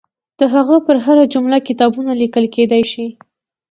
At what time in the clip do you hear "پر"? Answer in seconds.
0.85-0.97